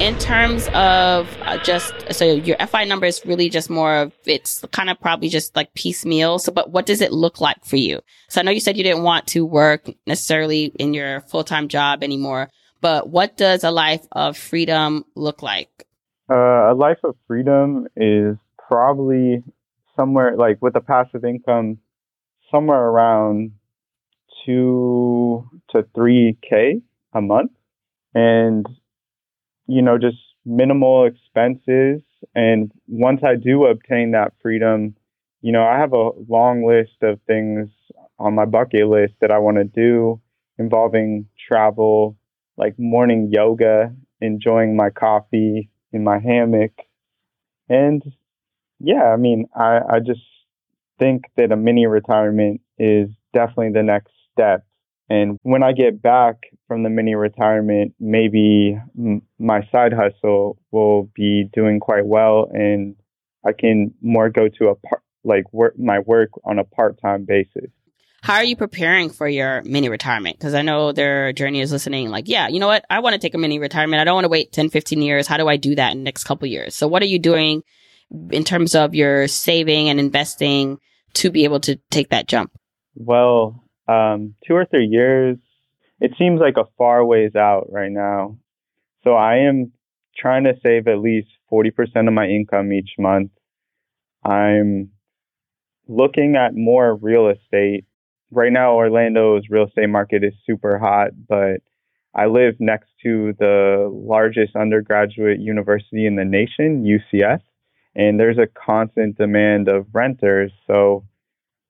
[0.00, 4.64] In terms of uh, just so your FI number is really just more of it's
[4.72, 6.38] kind of probably just like piecemeal.
[6.38, 8.00] So, but what does it look like for you?
[8.28, 11.68] So I know you said you didn't want to work necessarily in your full time
[11.68, 12.48] job anymore,
[12.80, 15.86] but what does a life of freedom look like?
[16.30, 18.36] Uh, a life of freedom is
[18.68, 19.44] probably
[19.96, 21.76] somewhere like with a passive income,
[22.50, 23.52] somewhere around
[24.46, 26.80] two to three k
[27.12, 27.52] a month,
[28.14, 28.66] and
[29.70, 32.02] you know, just minimal expenses.
[32.34, 34.96] And once I do obtain that freedom,
[35.42, 37.68] you know, I have a long list of things
[38.18, 40.20] on my bucket list that I want to do
[40.58, 42.16] involving travel,
[42.56, 46.72] like morning yoga, enjoying my coffee in my hammock.
[47.68, 48.02] And
[48.78, 50.20] yeah, I mean, I, I just
[50.98, 54.64] think that a mini retirement is definitely the next step
[55.10, 56.36] and when I get back
[56.68, 62.94] from the mini retirement, maybe m- my side hustle will be doing quite well and
[63.44, 67.70] I can more go to a part, like work my work on a part-time basis.
[68.22, 70.38] How are you preparing for your mini retirement?
[70.38, 72.84] Because I know their journey is listening like, yeah, you know what?
[72.88, 74.00] I want to take a mini retirement.
[74.00, 75.26] I don't want to wait 10, 15 years.
[75.26, 76.74] How do I do that in the next couple years?
[76.74, 77.62] So what are you doing
[78.30, 80.78] in terms of your saving and investing
[81.14, 82.52] to be able to take that jump?
[82.94, 85.36] Well, um, two or three years,
[86.00, 88.38] it seems like a far ways out right now.
[89.02, 89.72] So I am
[90.16, 93.32] trying to save at least 40% of my income each month.
[94.24, 94.90] I'm
[95.88, 97.84] looking at more real estate.
[98.30, 101.62] Right now, Orlando's real estate market is super hot, but
[102.14, 107.40] I live next to the largest undergraduate university in the nation, UCF,
[107.96, 110.52] and there's a constant demand of renters.
[110.66, 111.04] So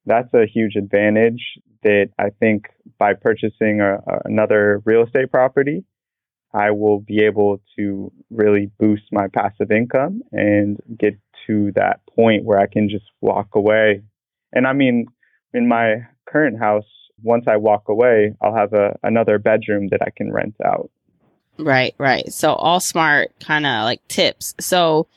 [0.05, 1.41] that's a huge advantage
[1.83, 2.67] that I think
[2.97, 5.83] by purchasing a, a, another real estate property,
[6.53, 11.17] I will be able to really boost my passive income and get
[11.47, 14.03] to that point where I can just walk away.
[14.53, 15.07] And I mean,
[15.53, 16.85] in my current house,
[17.23, 20.89] once I walk away, I'll have a, another bedroom that I can rent out.
[21.57, 22.31] Right, right.
[22.33, 24.55] So all smart kind of like tips.
[24.59, 25.07] So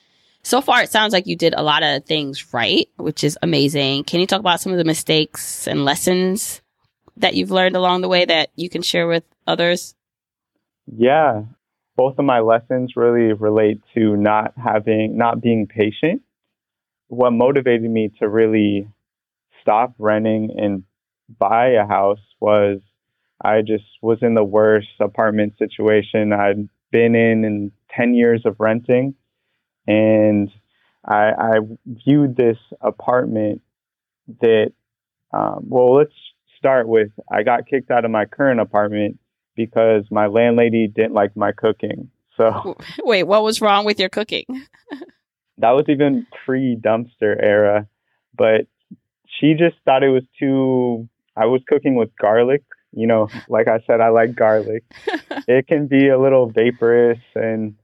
[0.45, 4.05] so far it sounds like you did a lot of things right, which is amazing.
[4.05, 6.61] Can you talk about some of the mistakes and lessons
[7.17, 9.95] that you've learned along the way that you can share with others?
[10.87, 11.45] Yeah.
[11.97, 16.23] Both of my lessons really relate to not having, not being patient.
[17.09, 18.89] What motivated me to really
[19.63, 20.85] stop renting and
[21.39, 22.81] buy a house was
[23.43, 28.57] I just was in the worst apartment situation I'd been in in 10 years of
[28.59, 29.15] renting
[29.87, 30.51] and
[31.05, 33.63] I, I viewed this apartment
[34.41, 34.73] that,
[35.33, 36.13] um, well, let's
[36.59, 39.19] start with I got kicked out of my current apartment
[39.55, 42.11] because my landlady didn't like my cooking.
[42.37, 44.45] So, wait, what was wrong with your cooking?
[45.59, 47.87] that was even pre dumpster era,
[48.37, 48.67] but
[49.27, 51.09] she just thought it was too.
[51.37, 52.63] I was cooking with garlic.
[52.93, 54.85] You know, like I said, I like garlic.
[55.49, 57.75] it can be a little vaporous and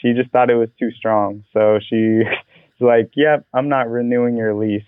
[0.00, 1.44] she just thought it was too strong.
[1.52, 1.96] So she
[2.80, 4.82] was like, "Yep, I'm not renewing your lease."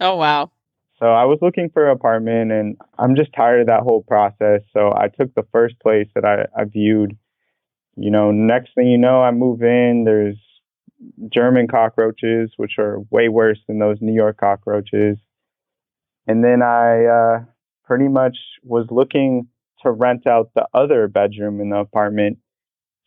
[0.00, 0.50] Oh wow.
[0.98, 4.60] So I was looking for an apartment and I'm just tired of that whole process.
[4.72, 7.16] So I took the first place that I, I viewed.
[7.96, 10.36] You know, next thing you know, I move in, there's
[11.32, 15.16] German cockroaches, which are way worse than those New York cockroaches.
[16.26, 17.44] And then I uh,
[17.84, 19.48] pretty much was looking
[19.82, 22.38] to rent out the other bedroom in the apartment.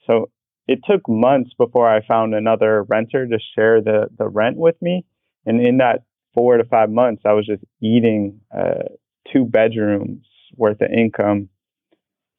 [0.08, 0.32] So
[0.68, 5.06] it took months before I found another renter to share the, the rent with me.
[5.46, 8.84] And in that four to five months, I was just eating uh,
[9.32, 11.50] two bedrooms worth of income.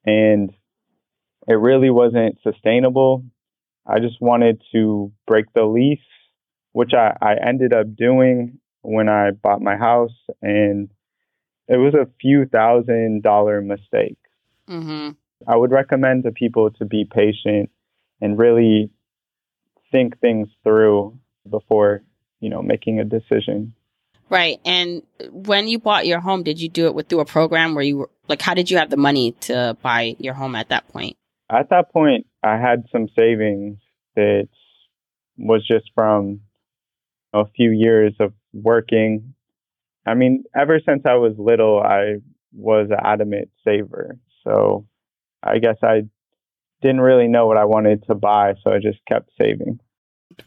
[0.06, 0.52] And
[1.46, 3.24] it really wasn't sustainable.
[3.86, 5.98] I just wanted to break the lease,
[6.72, 10.14] which I, I ended up doing when I bought my house.
[10.40, 10.88] And
[11.68, 14.18] it was a few thousand dollar mistake.
[14.68, 15.10] Mm-hmm.
[15.46, 17.70] I would recommend to people to be patient
[18.20, 18.90] and really
[19.92, 22.02] think things through before,
[22.40, 23.74] you know, making a decision.
[24.30, 24.58] Right.
[24.64, 27.84] And when you bought your home, did you do it with through a program where
[27.84, 30.88] you were like, how did you have the money to buy your home at that
[30.88, 31.16] point?
[31.50, 33.78] At that point, I had some savings
[34.16, 34.48] that
[35.36, 36.40] was just from
[37.32, 39.34] a few years of working.
[40.06, 42.16] I mean, ever since I was little, I
[42.52, 44.18] was an adamant saver.
[44.44, 44.86] So
[45.42, 46.02] I guess I
[46.84, 49.80] didn't really know what I wanted to buy, so I just kept saving.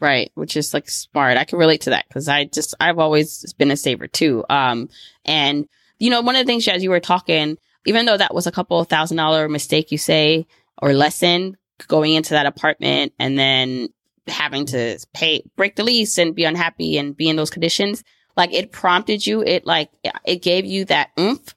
[0.00, 1.36] Right, which is like smart.
[1.36, 4.44] I can relate to that because I just I've always been a saver too.
[4.48, 4.88] Um,
[5.24, 5.66] and
[5.98, 8.52] you know, one of the things as you were talking, even though that was a
[8.52, 10.46] couple thousand dollar mistake, you say
[10.80, 11.56] or lesson
[11.88, 13.88] going into that apartment and then
[14.28, 18.04] having to pay break the lease and be unhappy and be in those conditions,
[18.36, 19.42] like it prompted you.
[19.42, 19.90] It like
[20.24, 21.54] it gave you that oomph,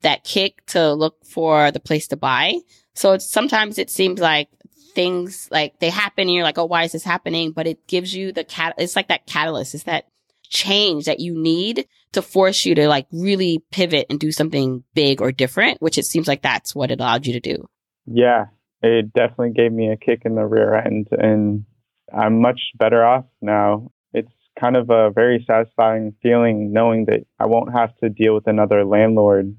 [0.00, 2.60] that kick to look for the place to buy.
[2.94, 4.48] So it's, sometimes it seems like
[4.94, 7.52] things like they happen and you're like, oh, why is this happening?
[7.52, 9.74] But it gives you the cat, it's like that catalyst.
[9.74, 10.06] It's that
[10.48, 15.20] change that you need to force you to like really pivot and do something big
[15.20, 17.66] or different, which it seems like that's what it allowed you to do.
[18.06, 18.46] Yeah,
[18.82, 21.64] it definitely gave me a kick in the rear end and
[22.12, 23.90] I'm much better off now.
[24.12, 24.30] It's
[24.60, 28.84] kind of a very satisfying feeling knowing that I won't have to deal with another
[28.84, 29.56] landlord.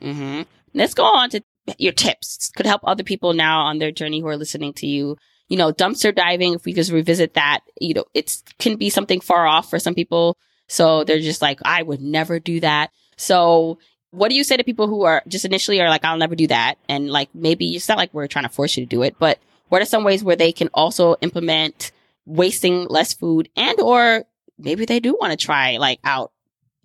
[0.00, 0.42] Mm-hmm.
[0.72, 1.42] Let's go on to
[1.78, 5.16] your tips could help other people now on their journey who are listening to you.
[5.48, 9.20] You know, dumpster diving, if we just revisit that, you know, it can be something
[9.20, 10.36] far off for some people.
[10.68, 12.90] So they're just like, I would never do that.
[13.16, 13.78] So
[14.12, 16.46] what do you say to people who are just initially are like, I'll never do
[16.46, 16.76] that?
[16.88, 19.40] And like, maybe it's not like we're trying to force you to do it, but
[19.68, 21.92] what are some ways where they can also implement
[22.26, 24.24] wasting less food and or
[24.58, 26.32] maybe they do want to try like out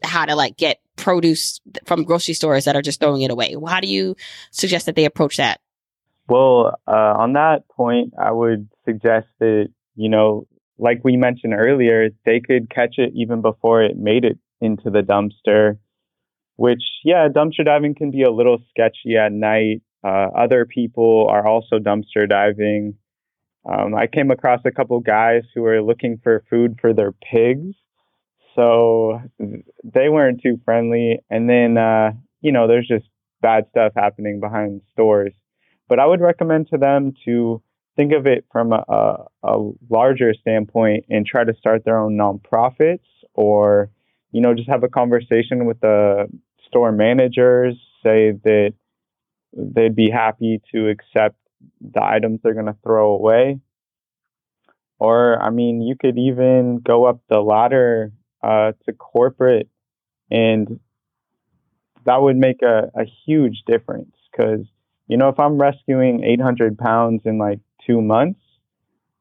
[0.03, 3.55] how to like get produce from grocery stores that are just throwing it away.
[3.67, 4.15] How do you
[4.51, 5.59] suggest that they approach that?
[6.27, 12.09] Well, uh, on that point, I would suggest that, you know, like we mentioned earlier,
[12.25, 15.77] they could catch it even before it made it into the dumpster,
[16.55, 19.81] which, yeah, dumpster diving can be a little sketchy at night.
[20.03, 22.95] Uh, other people are also dumpster diving.
[23.67, 27.75] Um, I came across a couple guys who were looking for food for their pigs
[28.55, 29.21] so
[29.83, 31.19] they weren't too friendly.
[31.29, 33.05] And then, uh, you know, there's just
[33.41, 35.33] bad stuff happening behind stores.
[35.87, 37.61] But I would recommend to them to
[37.95, 43.05] think of it from a, a, larger standpoint and try to start their own nonprofits
[43.33, 43.89] or,
[44.31, 46.27] you know, just have a conversation with the
[46.67, 48.73] store managers, say that
[49.53, 51.37] they'd be happy to accept
[51.81, 53.59] the items they're going to throw away.
[54.97, 58.11] Or, I mean, you could even go up the ladder
[58.45, 59.67] uh, to corporate,
[60.29, 60.79] and
[62.05, 64.15] that would make a, a huge difference.
[64.31, 64.65] Because
[65.07, 68.39] you know, if I'm rescuing 800 pounds in like two months,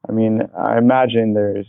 [0.06, 1.66] I mean, I imagine there's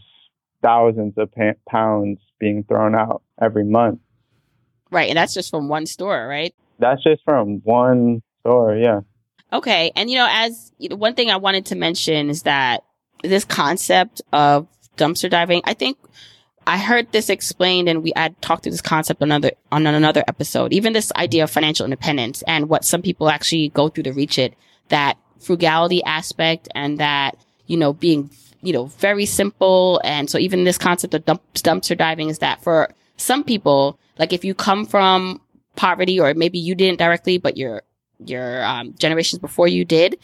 [0.62, 4.00] thousands of pa- pounds being thrown out every month.
[4.92, 6.54] Right, and that's just from one store, right?
[6.80, 9.02] That's just from one store, yeah.
[9.54, 12.84] Okay, and you know, as you know, one thing I wanted to mention is that
[13.24, 15.98] this concept of dumpster diving, I think
[16.68, 20.24] I heard this explained and we had talked through this concept on another, on another
[20.28, 20.74] episode.
[20.74, 24.40] Even this idea of financial independence and what some people actually go through to reach
[24.40, 24.56] it,
[24.90, 30.02] that frugality aspect and that, you know, being, you know, very simple.
[30.04, 34.34] And so even this concept of dump, dumpster diving is that for some people, like
[34.34, 35.42] if you come from
[35.76, 37.84] poverty or maybe you didn't directly, but your,
[38.26, 40.18] your, um, generations before you did,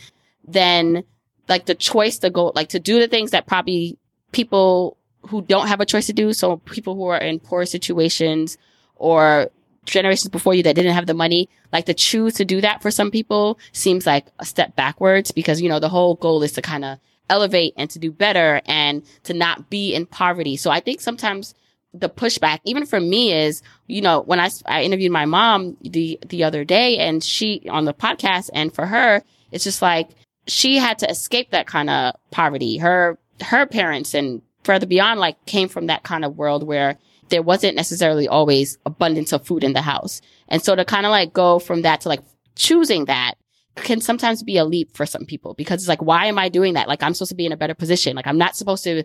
[0.48, 1.04] then
[1.48, 3.98] like the choice to go, like to do the things that probably
[4.32, 4.98] people
[5.28, 6.34] who don't have a choice to do.
[6.34, 8.58] So people who are in poor situations
[8.96, 9.50] or
[9.86, 12.92] generations before you that didn't have the money, like to choose to do that for
[12.92, 16.62] some people seems like a step backwards because, you know, the whole goal is to
[16.62, 17.00] kind of
[17.30, 20.58] elevate and to do better and to not be in poverty.
[20.58, 21.56] So I think sometimes
[21.94, 26.20] the pushback, even for me is, you know, when I, I interviewed my mom the,
[26.26, 30.10] the other day and she on the podcast and for her, it's just like
[30.48, 32.78] she had to escape that kind of poverty.
[32.78, 36.97] Her, her parents and further beyond like came from that kind of world where
[37.30, 40.22] there wasn't necessarily always abundance of food in the house.
[40.47, 42.22] And so to kind of like go from that to like
[42.55, 43.36] choosing that
[43.76, 46.74] can sometimes be a leap for some people because it's like, why am I doing
[46.74, 46.88] that?
[46.88, 48.16] Like I'm supposed to be in a better position.
[48.16, 49.03] Like I'm not supposed to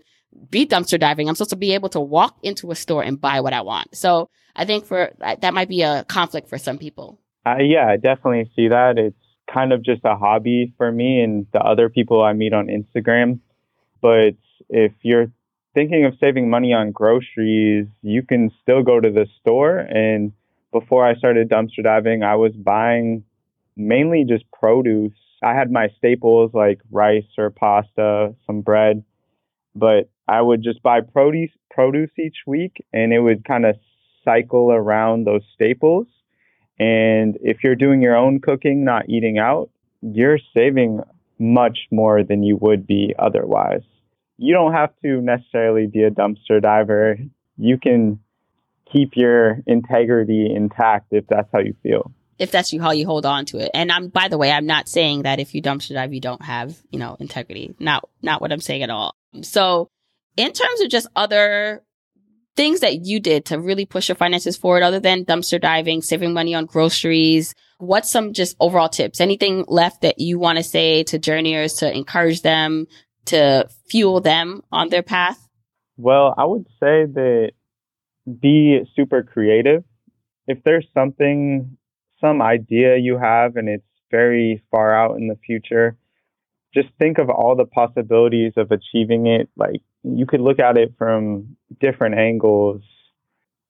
[0.51, 1.29] be dumpster diving.
[1.29, 3.97] I'm supposed to be able to walk into a store and buy what I want.
[3.97, 7.21] So I think for that might be a conflict for some people.
[7.47, 8.99] Uh, yeah, I definitely see that.
[8.99, 9.17] It's
[9.53, 13.39] kind of just a hobby for me and the other people I meet on Instagram.
[14.03, 14.35] But
[14.69, 15.31] if you're
[15.77, 19.77] thinking of saving money on groceries, you can still go to the store.
[19.77, 20.33] And
[20.73, 23.23] before I started dumpster diving, I was buying
[23.77, 25.13] mainly just produce.
[25.43, 29.05] I had my staples like rice or pasta, some bread,
[29.75, 33.77] but I would just buy produce produce each week and it would kind of
[34.25, 36.07] cycle around those staples.
[36.79, 39.69] And if you're doing your own cooking, not eating out,
[40.01, 41.01] you're saving
[41.39, 43.83] much more than you would be otherwise.
[44.39, 47.19] You don't have to necessarily be a dumpster diver.
[47.57, 48.21] You can
[48.93, 53.25] keep your integrity intact if that's how you feel if that's you how you hold
[53.25, 53.71] on to it.
[53.75, 56.43] And I'm by the way, I'm not saying that if you dumpster dive you don't
[56.43, 57.75] have, you know, integrity.
[57.79, 59.15] Not not what I'm saying at all.
[59.43, 59.89] So
[60.37, 61.83] in terms of just other
[62.57, 66.33] things that you did to really push your finances forward other than dumpster diving, saving
[66.33, 69.21] money on groceries, what's some just overall tips?
[69.21, 72.87] Anything left that you want to say to journeyers to encourage them
[73.27, 75.49] to fuel them on their path?
[75.97, 77.53] Well, I would say that
[78.41, 79.85] be super creative.
[80.47, 81.77] If there's something
[82.21, 85.97] some idea you have and it's very far out in the future,
[86.75, 89.49] just think of all the possibilities of achieving it.
[89.57, 92.83] Like you could look at it from different angles.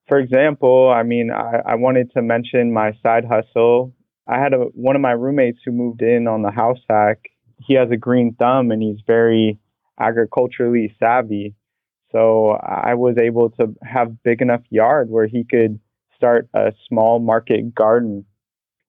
[0.07, 3.93] For example, I mean, I, I wanted to mention my side hustle.
[4.27, 7.19] I had a, one of my roommates who moved in on the house hack.
[7.59, 9.59] He has a green thumb and he's very
[9.99, 11.55] agriculturally savvy.
[12.11, 15.79] So I was able to have big enough yard where he could
[16.15, 18.25] start a small market garden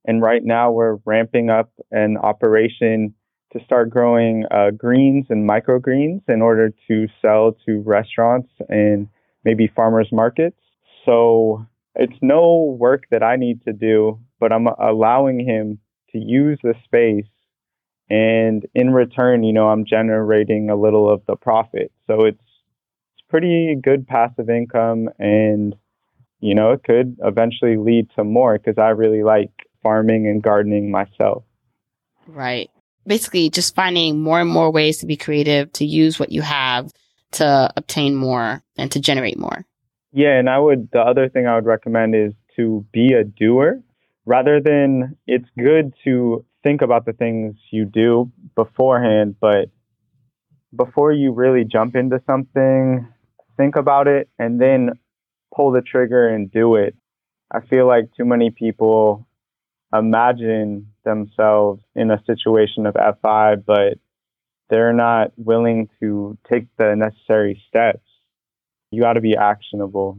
[0.08, 3.14] and right now we're ramping up an operation
[3.52, 9.06] to start growing uh, greens and microgreens in order to sell to restaurants and
[9.44, 10.60] maybe farmers markets.
[11.04, 15.78] So it's no work that I need to do, but I'm allowing him
[16.12, 17.30] to use the space.
[18.10, 21.92] And in return, you know, I'm generating a little of the profit.
[22.06, 25.76] So it's, it's pretty good passive income and,
[26.40, 29.50] you know, it could eventually lead to more because I really like
[29.82, 31.44] farming and gardening myself.
[32.26, 32.70] Right.
[33.06, 36.90] Basically, just finding more and more ways to be creative, to use what you have
[37.32, 39.64] to obtain more and to generate more.
[40.12, 43.82] Yeah, and I would, the other thing I would recommend is to be a doer
[44.24, 49.70] rather than it's good to think about the things you do beforehand, but
[50.76, 53.08] before you really jump into something,
[53.56, 54.90] think about it and then
[55.56, 56.94] pull the trigger and do it.
[57.50, 59.26] I feel like too many people
[59.94, 63.94] imagine themselves in a situation of FI, but
[64.68, 68.04] they're not willing to take the necessary steps.
[68.90, 70.18] You got to be actionable.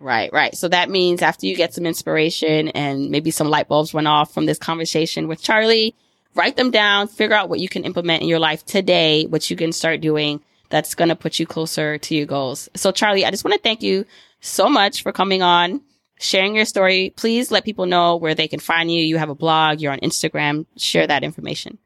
[0.00, 0.56] Right, right.
[0.56, 4.32] So that means after you get some inspiration and maybe some light bulbs went off
[4.32, 5.94] from this conversation with Charlie,
[6.34, 9.56] write them down, figure out what you can implement in your life today, what you
[9.56, 10.40] can start doing
[10.70, 12.70] that's going to put you closer to your goals.
[12.74, 14.06] So Charlie, I just want to thank you
[14.40, 15.82] so much for coming on
[16.18, 17.12] sharing your story.
[17.16, 19.02] Please let people know where they can find you.
[19.02, 20.66] You have a blog, you're on Instagram.
[20.76, 21.78] Share that information.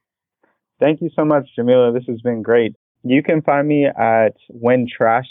[0.79, 1.93] Thank you so much, Jamila.
[1.93, 2.77] This has been great.
[3.03, 5.29] You can find me at when trash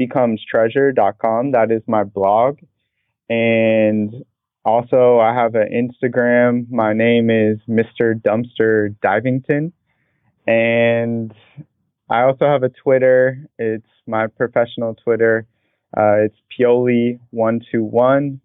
[0.00, 1.52] becomes treasure.com.
[1.52, 2.58] That is my blog.
[3.28, 4.24] And
[4.64, 6.70] also, I have an Instagram.
[6.70, 8.14] My name is Mr.
[8.14, 9.72] Dumpster Divington.
[10.46, 11.34] And
[12.08, 13.44] I also have a Twitter.
[13.58, 15.46] It's my professional Twitter.
[15.94, 18.40] Uh, it's Pioli121.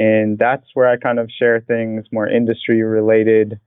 [0.00, 3.60] And that's where I kind of share things more industry related.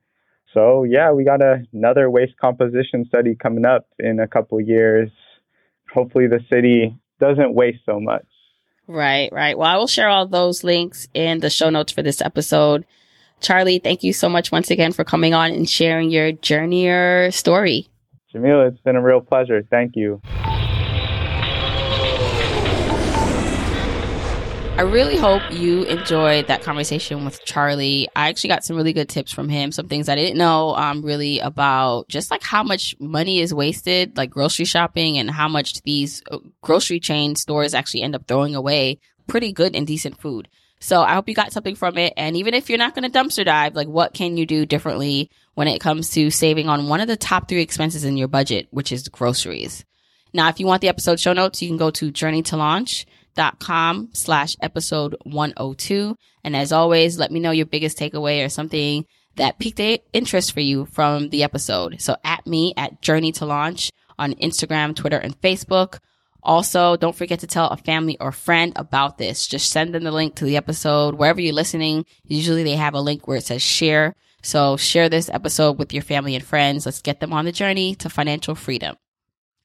[0.54, 5.10] So, yeah, we got a, another waste composition study coming up in a couple years.
[5.94, 8.26] Hopefully, the city doesn't waste so much.
[8.88, 9.58] Right, right.
[9.58, 12.86] Well, I will share all those links in the show notes for this episode.
[13.40, 17.32] Charlie, thank you so much once again for coming on and sharing your journey or
[17.32, 17.88] story.
[18.32, 19.66] Jamila, it's been a real pleasure.
[19.70, 20.22] Thank you.
[24.82, 28.10] I really hope you enjoyed that conversation with Charlie.
[28.16, 31.04] I actually got some really good tips from him, some things I didn't know um,
[31.04, 35.84] really about just like how much money is wasted, like grocery shopping, and how much
[35.84, 40.48] these uh, grocery chain stores actually end up throwing away pretty good and decent food.
[40.80, 42.14] So I hope you got something from it.
[42.18, 45.30] And even if you're not going to dumpster dive, like what can you do differently
[45.54, 48.68] when it comes to saving on one of the top three expenses in your budget,
[48.72, 49.86] which is groceries?
[50.34, 53.06] Now, if you want the episode show notes, you can go to Journey to Launch
[53.60, 56.16] com slash episode 102.
[56.44, 59.06] And as always, let me know your biggest takeaway or something
[59.36, 62.02] that piqued interest for you from the episode.
[62.02, 66.00] So at me at Journey to Launch on Instagram, Twitter, and Facebook.
[66.44, 69.48] Also, don't forget to tell a family or friend about this.
[69.48, 72.06] Just send them the link to the episode wherever you're listening.
[72.24, 74.16] Usually they have a link where it says share.
[74.42, 76.86] So share this episode with your family and friends.
[76.86, 78.96] Let's get them on the journey to financial freedom.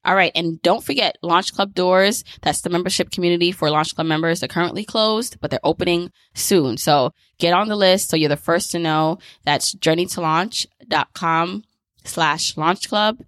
[0.07, 0.31] All right.
[0.37, 2.23] And don't forget Launch Club doors.
[2.43, 4.39] That's the membership community for Launch Club members.
[4.41, 6.79] They're currently closed, but they're opening soon.
[6.79, 9.19] So get on the list so you're the first to know.
[9.45, 11.65] That's journeytolaunch.com
[12.05, 13.19] slash launch club.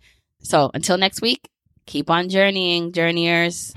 [0.40, 1.50] So until next week,
[1.86, 3.74] keep on journeying, journeyers.